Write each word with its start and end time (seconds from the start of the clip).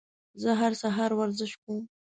زه 0.41 0.49
هر 0.61 0.73
سهار 0.81 1.11
ورزش 1.19 1.51
کوم. 1.63 1.81